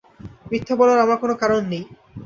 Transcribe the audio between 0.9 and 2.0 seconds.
আমার কোনো কারণ নেই।